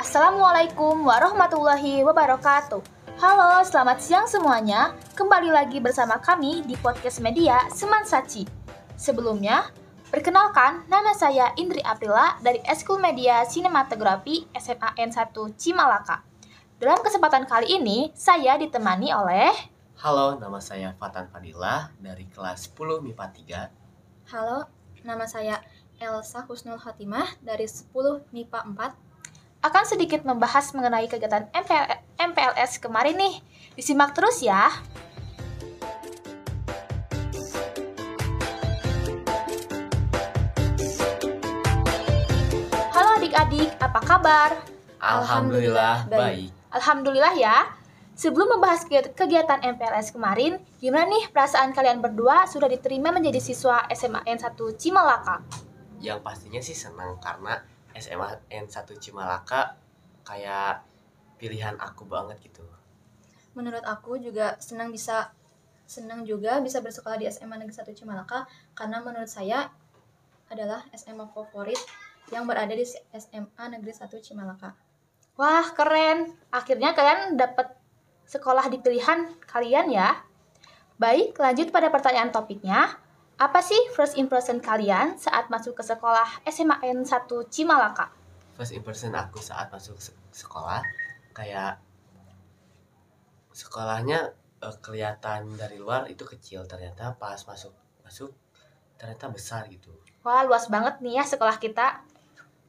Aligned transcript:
Assalamualaikum 0.00 1.04
warahmatullahi 1.04 2.00
wabarakatuh. 2.04 2.80
Halo, 3.20 3.60
selamat 3.60 3.98
siang 4.00 4.24
semuanya. 4.24 4.96
Kembali 5.12 5.52
lagi 5.52 5.76
bersama 5.76 6.16
kami 6.20 6.64
di 6.64 6.72
podcast 6.80 7.20
media 7.20 7.68
Seman 7.68 8.08
Saci. 8.08 8.48
Sebelumnya, 8.96 9.68
perkenalkan 10.08 10.88
nama 10.88 11.12
saya 11.12 11.52
Indri 11.60 11.84
Aprila 11.84 12.40
dari 12.40 12.64
Eskul 12.64 12.96
Media 12.96 13.44
Sinematografi 13.44 14.48
SMA 14.56 14.96
N1 15.04 15.36
Cimalaka. 15.60 16.24
Dalam 16.80 16.98
kesempatan 17.04 17.44
kali 17.44 17.76
ini, 17.76 18.08
saya 18.16 18.56
ditemani 18.56 19.12
oleh 19.12 19.52
Halo, 20.02 20.34
nama 20.34 20.58
saya 20.58 20.96
Fatan 20.98 21.30
Fadila 21.30 21.92
dari 22.00 22.26
kelas 22.26 22.72
10 22.74 23.04
MIPA 23.06 23.26
3. 24.26 24.32
Halo, 24.34 24.66
nama 25.02 25.26
saya 25.26 25.58
Elsa 25.98 26.46
Husnul 26.46 26.78
Hatimah 26.78 27.26
dari 27.42 27.66
10 27.66 27.90
MIPA 28.30 28.70
4 28.70 29.66
akan 29.66 29.84
sedikit 29.86 30.22
membahas 30.22 30.70
mengenai 30.74 31.10
kegiatan 31.10 31.50
MPL, 31.50 31.86
MPLS 32.18 32.78
kemarin 32.78 33.18
nih. 33.18 33.34
Disimak 33.74 34.14
terus 34.14 34.42
ya. 34.42 34.70
Halo 42.94 43.18
adik-adik, 43.18 43.70
apa 43.82 44.00
kabar? 44.06 44.50
Alhamdulillah, 45.02 46.06
baik. 46.06 46.18
baik. 46.18 46.50
Alhamdulillah 46.78 47.34
ya. 47.34 47.81
Sebelum 48.12 48.60
membahas 48.60 48.84
kegiatan 49.16 49.64
MPLS 49.64 50.12
kemarin, 50.12 50.60
gimana 50.76 51.08
nih 51.08 51.32
perasaan 51.32 51.72
kalian 51.72 52.04
berdua 52.04 52.44
sudah 52.44 52.68
diterima 52.68 53.08
menjadi 53.08 53.40
siswa 53.40 53.88
SMA 53.88 54.20
N1 54.28 54.52
Cimalaka? 54.76 55.40
Yang 55.96 56.20
pastinya 56.20 56.60
sih 56.60 56.76
senang 56.76 57.16
karena 57.24 57.56
SMA 57.96 58.52
N1 58.52 58.84
Cimalaka 59.00 59.80
kayak 60.28 60.84
pilihan 61.40 61.80
aku 61.80 62.04
banget 62.04 62.36
gitu. 62.44 62.60
Menurut 63.56 63.84
aku 63.84 64.20
juga 64.20 64.60
senang 64.60 64.92
bisa 64.92 65.32
senang 65.88 66.24
juga 66.24 66.60
bisa 66.60 66.84
bersekolah 66.84 67.16
di 67.16 67.26
SMA 67.32 67.58
Negeri 67.58 67.74
1 67.74 67.96
Cimalaka 67.96 68.44
karena 68.76 69.00
menurut 69.00 69.28
saya 69.28 69.72
adalah 70.52 70.84
SMA 70.92 71.32
favorit 71.32 71.80
yang 72.28 72.44
berada 72.44 72.76
di 72.76 72.84
SMA 73.16 73.64
Negeri 73.72 73.92
1 73.92 74.08
Cimalaka. 74.20 74.76
Wah, 75.40 75.64
keren. 75.72 76.36
Akhirnya 76.52 76.92
kalian 76.92 77.40
dapat 77.40 77.81
sekolah 78.32 78.72
di 78.72 78.80
pilihan 78.80 79.28
kalian 79.44 79.92
ya. 79.92 80.24
Baik, 80.96 81.36
lanjut 81.36 81.68
pada 81.68 81.92
pertanyaan 81.92 82.32
topiknya. 82.32 82.96
Apa 83.36 83.60
sih 83.60 83.76
first 83.92 84.16
impression 84.16 84.56
kalian 84.62 85.20
saat 85.20 85.52
masuk 85.52 85.76
ke 85.76 85.84
sekolah 85.84 86.46
SMA 86.48 86.80
N1 86.80 87.28
Cimalaka? 87.52 88.08
First 88.56 88.72
impression 88.72 89.12
aku 89.12 89.36
saat 89.42 89.68
masuk 89.68 90.00
se- 90.00 90.16
sekolah 90.32 90.80
kayak 91.36 91.76
sekolahnya 93.52 94.32
eh, 94.62 94.76
kelihatan 94.80 95.58
dari 95.60 95.76
luar 95.76 96.08
itu 96.08 96.24
kecil 96.24 96.64
ternyata 96.64 97.12
pas 97.20 97.36
masuk 97.44 97.74
masuk 98.06 98.32
ternyata 98.96 99.28
besar 99.28 99.66
gitu. 99.68 99.92
Wah, 100.22 100.46
luas 100.46 100.70
banget 100.70 101.02
nih 101.02 101.18
ya 101.18 101.24
sekolah 101.26 101.58
kita. 101.58 102.06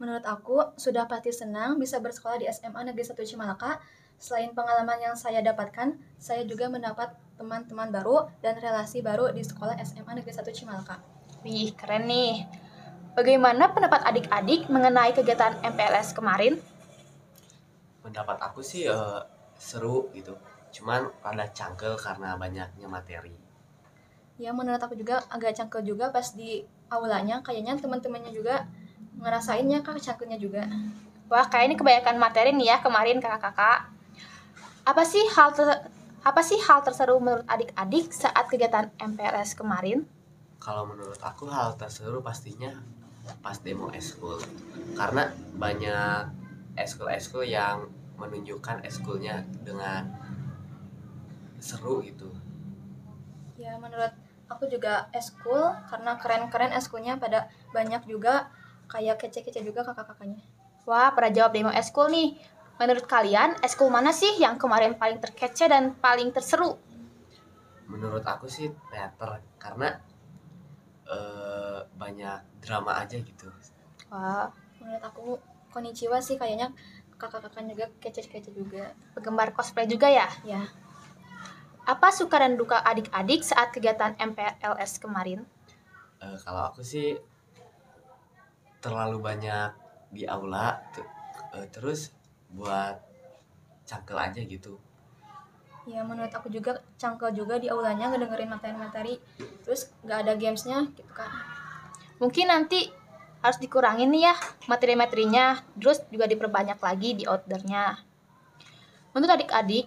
Menurut 0.00 0.24
aku 0.24 0.74
sudah 0.80 1.04
pasti 1.06 1.30
senang 1.30 1.76
bisa 1.76 2.00
bersekolah 2.00 2.40
di 2.40 2.48
SMA 2.48 2.88
Negeri 2.88 3.04
1 3.04 3.20
Cimalaka. 3.22 3.78
Selain 4.18 4.50
pengalaman 4.56 4.98
yang 5.00 5.14
saya 5.18 5.44
dapatkan, 5.44 5.98
saya 6.16 6.42
juga 6.48 6.70
mendapat 6.70 7.12
teman-teman 7.34 7.90
baru 7.90 8.30
dan 8.40 8.56
relasi 8.56 9.02
baru 9.02 9.34
di 9.34 9.42
sekolah 9.42 9.76
SMA 9.82 10.16
Negeri 10.16 10.32
1 10.32 10.54
Cimalaka. 10.54 11.02
Wih, 11.44 11.74
keren 11.76 12.08
nih. 12.08 12.46
Bagaimana 13.14 13.70
pendapat 13.70 14.02
adik-adik 14.10 14.66
mengenai 14.66 15.14
kegiatan 15.14 15.54
MPLS 15.62 16.18
kemarin? 16.18 16.58
Pendapat 18.02 18.42
aku 18.42 18.58
sih 18.58 18.90
eh, 18.90 19.20
seru 19.54 20.10
gitu. 20.10 20.34
Cuman 20.74 21.06
rada 21.22 21.46
cangkel 21.54 21.94
karena 21.94 22.34
banyaknya 22.34 22.90
materi. 22.90 23.38
Ya 24.34 24.50
menurut 24.50 24.82
aku 24.82 24.98
juga 24.98 25.22
agak 25.30 25.54
cangkel 25.54 25.86
juga 25.86 26.10
pas 26.10 26.26
di 26.34 26.66
aulanya 26.90 27.38
kayaknya 27.46 27.78
teman-temannya 27.78 28.34
juga 28.34 28.66
ngerasainnya 29.22 29.86
kak 29.86 30.02
cangkelnya 30.02 30.42
juga. 30.42 30.66
Wah, 31.30 31.46
kayak 31.46 31.70
ini 31.70 31.76
kebanyakan 31.78 32.16
materi 32.18 32.50
nih 32.50 32.74
ya 32.74 32.76
kemarin 32.82 33.22
kakak-kakak. 33.22 33.93
Apa 34.84 35.00
sih 35.08 35.24
hal 35.32 35.56
ter- 35.56 35.88
apa 36.20 36.40
sih 36.44 36.60
hal 36.60 36.84
terseru 36.84 37.16
menurut 37.16 37.48
adik-adik 37.48 38.12
saat 38.12 38.52
kegiatan 38.52 38.92
MPLS 39.00 39.56
kemarin? 39.56 40.04
Kalau 40.60 40.84
menurut 40.84 41.16
aku 41.24 41.48
hal 41.48 41.72
terseru 41.80 42.20
pastinya 42.20 42.68
pas 43.40 43.56
demo 43.64 43.88
eskul 43.96 44.36
karena 44.92 45.32
banyak 45.56 46.28
eskul-eskul 46.76 47.48
yang 47.48 47.88
menunjukkan 48.20 48.84
eskulnya 48.84 49.48
dengan 49.64 50.04
seru 51.64 52.04
gitu. 52.04 52.28
Ya 53.56 53.80
menurut 53.80 54.12
aku 54.52 54.68
juga 54.68 55.08
eskul 55.16 55.72
karena 55.88 56.20
keren-keren 56.20 56.76
eskulnya 56.76 57.16
pada 57.16 57.48
banyak 57.72 58.04
juga 58.04 58.52
kayak 58.92 59.16
kece-kece 59.16 59.64
juga 59.64 59.80
kakak-kakaknya. 59.80 60.44
Wah, 60.84 61.16
pada 61.16 61.32
jawab 61.32 61.56
demo 61.56 61.72
eskul 61.72 62.12
nih. 62.12 62.36
Menurut 62.74 63.06
kalian, 63.06 63.54
eskul 63.62 63.86
mana 63.86 64.10
sih 64.10 64.34
yang 64.42 64.58
kemarin 64.58 64.98
paling 64.98 65.22
terkece 65.22 65.70
dan 65.70 65.94
paling 65.94 66.34
terseru? 66.34 66.74
Menurut 67.86 68.24
aku 68.26 68.50
sih 68.50 68.66
teater 68.90 69.38
karena 69.62 69.88
eh, 71.06 71.78
banyak 71.94 72.38
drama 72.64 72.98
aja 72.98 73.16
gitu. 73.20 73.46
Wah, 74.10 74.50
Menurut 74.82 75.04
aku 75.04 75.24
Konichiwa 75.72 76.18
sih 76.22 76.38
kayaknya 76.38 76.70
kakak-kakaknya 77.18 77.74
juga 77.74 77.86
kece-kece 78.02 78.50
juga. 78.54 78.94
penggemar 79.14 79.50
cosplay 79.54 79.86
juga 79.90 80.06
ya? 80.10 80.26
Ya, 80.46 80.62
Apa 81.84 82.08
suka 82.10 82.38
dan 82.40 82.56
duka 82.56 82.78
adik-adik 82.80 83.44
saat 83.44 83.68
kegiatan 83.74 84.14
MPLS 84.18 84.98
kemarin? 85.02 85.44
Eh, 86.22 86.36
kalau 86.44 86.72
aku 86.72 86.80
sih 86.82 87.18
terlalu 88.80 89.18
banyak 89.20 89.70
di 90.14 90.24
aula 90.28 90.78
eh, 91.56 91.66
terus 91.74 92.12
buat 92.54 92.96
cangkel 93.84 94.16
aja 94.16 94.40
gitu. 94.40 94.80
ya 95.84 96.00
menurut 96.00 96.32
aku 96.32 96.48
juga 96.48 96.80
cangkel 96.96 97.36
juga 97.36 97.60
di 97.60 97.68
aulanya 97.68 98.08
ngedengerin 98.08 98.48
materi-materi 98.48 99.20
terus 99.60 99.92
nggak 100.00 100.18
ada 100.24 100.32
gamesnya 100.32 100.88
gitu 100.96 101.12
kan. 101.12 101.28
Mungkin 102.16 102.48
nanti 102.48 102.88
harus 103.44 103.60
dikurangin 103.60 104.08
nih 104.08 104.32
ya 104.32 104.34
materi-materinya, 104.72 105.60
terus 105.76 106.00
juga 106.08 106.24
diperbanyak 106.24 106.80
lagi 106.80 107.12
di 107.12 107.28
outdoornya. 107.28 108.00
Menurut 109.12 109.36
adik-adik, 109.36 109.86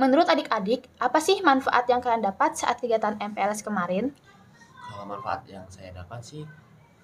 menurut 0.00 0.24
adik-adik, 0.24 0.88
apa 0.96 1.20
sih 1.20 1.44
manfaat 1.44 1.84
yang 1.92 2.00
kalian 2.00 2.24
dapat 2.24 2.56
saat 2.56 2.80
kegiatan 2.80 3.20
MPLS 3.20 3.60
kemarin? 3.60 4.16
Kalau 4.88 5.04
manfaat 5.04 5.44
yang 5.44 5.68
saya 5.68 5.92
dapat 5.92 6.24
sih 6.24 6.42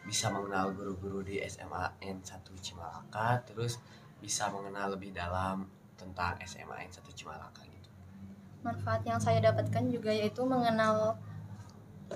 bisa 0.08 0.32
mengenal 0.32 0.72
guru-guru 0.72 1.20
di 1.20 1.36
SMA 1.44 2.00
N1 2.00 2.48
Cimalaka, 2.64 3.44
terus 3.44 3.76
bisa 4.24 4.44
mengenal 4.54 4.86
lebih 4.94 5.10
dalam 5.20 5.56
tentang 6.00 6.32
SMA 6.50 6.76
N1 6.88 7.10
Cimalaka 7.18 7.62
gitu. 7.74 7.90
Manfaat 8.66 9.02
yang 9.10 9.20
saya 9.26 9.38
dapatkan 9.48 9.84
juga 9.94 10.12
yaitu 10.20 10.42
mengenal 10.54 11.16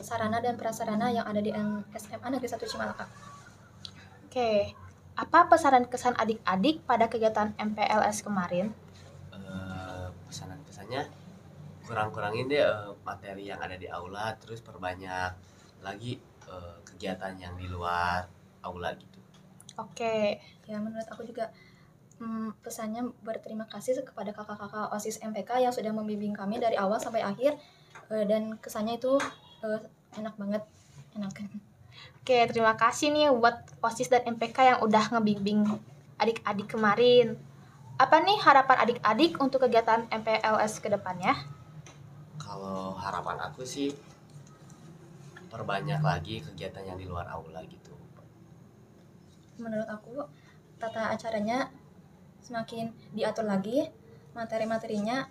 sarana 0.09 0.39
dan 0.45 0.55
prasarana 0.61 1.09
yang 1.17 1.27
ada 1.31 1.41
di 1.47 1.51
N- 1.55 1.85
SMA 2.03 2.29
Negeri 2.33 2.49
1 2.53 2.67
Cimalaka. 2.73 3.05
Oke, 4.27 4.75
apa 5.15 5.39
pesanan 5.51 5.85
kesan 5.93 6.15
adik-adik 6.23 6.77
pada 6.91 7.07
kegiatan 7.13 7.49
MPLS 7.69 8.19
kemarin? 8.27 8.67
Eh, 9.35 10.07
pesanan-pesannya 10.29 11.03
kurang-kurangin 11.87 12.47
deh 12.53 12.63
eh, 12.65 12.93
materi 13.09 13.45
yang 13.51 13.61
ada 13.67 13.77
di 13.83 13.89
aula, 13.99 14.27
terus 14.43 14.61
perbanyak 14.69 15.31
lagi 15.87 16.13
eh, 16.55 16.77
kegiatan 16.89 17.35
yang 17.45 17.55
di 17.61 17.67
luar 17.75 18.21
aula 18.69 18.91
gitu. 19.03 19.21
Oke, 19.79 20.39
Ya 20.71 20.79
menurut 20.81 21.05
aku 21.13 21.23
juga 21.29 21.51
hmm, 22.21 22.61
pesannya 22.61 23.11
berterima 23.25 23.65
kasih 23.71 24.03
kepada 24.05 24.31
kakak-kakak 24.31 24.93
OSIS 24.95 25.23
MPK 25.25 25.65
yang 25.65 25.73
sudah 25.75 25.91
membimbing 25.91 26.37
kami 26.37 26.61
dari 26.61 26.75
awal 26.79 27.01
sampai 27.01 27.25
akhir 27.25 27.57
Eh, 28.13 28.25
dan 28.29 28.61
kesannya 28.61 29.01
itu 29.01 29.17
eh, 29.65 29.81
enak 30.21 30.35
banget 30.37 30.63
enak 31.17 31.33
Oke, 32.21 32.39
terima 32.51 32.75
kasih 32.75 33.13
nih 33.15 33.31
buat 33.33 33.65
OSIS 33.81 34.11
dan 34.11 34.25
MPK 34.37 34.59
yang 34.65 34.79
udah 34.83 35.15
ngebimbing 35.15 35.65
adik-adik 36.19 36.69
kemarin. 36.73 37.37
Apa 38.01 38.19
nih 38.25 38.41
harapan 38.43 38.77
adik-adik 38.83 39.39
untuk 39.39 39.63
kegiatan 39.63 40.09
MPLS 40.11 40.83
ke 40.83 40.89
depannya? 40.91 41.37
Kalau 42.41 42.99
harapan 42.99 43.39
aku 43.47 43.63
sih 43.63 43.95
perbanyak 45.53 46.03
lagi 46.03 46.43
kegiatan 46.43 46.83
yang 46.83 46.99
di 46.99 47.07
luar 47.07 47.31
aula 47.31 47.63
gitu. 47.65 47.95
menurut 49.55 49.87
aku 49.87 50.19
tata 50.83 51.15
acaranya 51.15 51.71
semakin 52.45 52.93
diatur 53.17 53.49
lagi 53.49 53.89
materi-materinya 54.37 55.25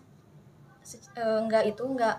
se- 0.81 1.05
eh, 1.13 1.39
nggak 1.45 1.63
itu 1.69 1.83
nggak 1.85 2.17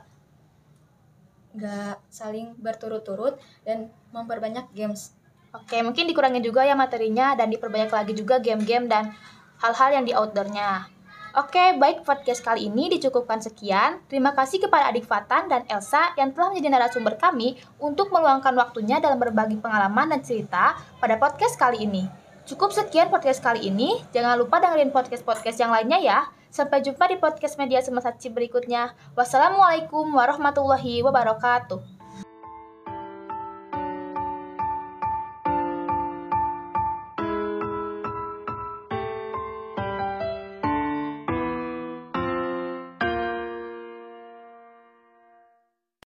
nggak 1.54 1.96
saling 2.10 2.54
berturut-turut 2.58 3.38
dan 3.66 3.90
memperbanyak 4.10 4.70
games 4.74 5.14
Oke, 5.54 5.78
mungkin 5.86 6.10
dikurangi 6.10 6.42
juga 6.42 6.66
ya 6.66 6.74
materinya 6.74 7.38
dan 7.38 7.46
diperbanyak 7.46 7.86
lagi 7.86 8.10
juga 8.10 8.42
game-game 8.42 8.90
dan 8.90 9.14
hal-hal 9.62 9.94
yang 9.94 10.02
di 10.02 10.10
outdoornya. 10.10 10.90
Oke, 11.38 11.78
baik 11.78 12.02
podcast 12.02 12.42
kali 12.42 12.66
ini 12.66 12.90
dicukupkan 12.90 13.38
sekian. 13.38 14.02
Terima 14.10 14.34
kasih 14.34 14.66
kepada 14.66 14.90
Adik 14.90 15.06
Fatan 15.06 15.46
dan 15.46 15.62
Elsa 15.70 16.10
yang 16.18 16.34
telah 16.34 16.50
menjadi 16.50 16.74
narasumber 16.74 17.14
kami 17.14 17.54
untuk 17.78 18.10
meluangkan 18.10 18.50
waktunya 18.58 18.98
dalam 18.98 19.18
berbagi 19.18 19.54
pengalaman 19.62 20.10
dan 20.10 20.26
cerita 20.26 20.74
pada 20.98 21.22
podcast 21.22 21.54
kali 21.54 21.86
ini. 21.86 22.23
Cukup 22.44 22.76
sekian 22.76 23.08
podcast 23.08 23.40
kali 23.40 23.72
ini. 23.72 24.04
Jangan 24.12 24.36
lupa 24.36 24.60
dengerin 24.60 24.92
podcast-podcast 24.92 25.56
yang 25.56 25.72
lainnya 25.72 25.96
ya. 25.96 26.18
Sampai 26.52 26.84
jumpa 26.84 27.08
di 27.08 27.16
podcast 27.16 27.56
media 27.56 27.80
Semesaci 27.80 28.28
berikutnya. 28.28 28.92
Wassalamualaikum 29.16 30.12
warahmatullahi 30.12 31.00
wabarakatuh. 31.00 31.93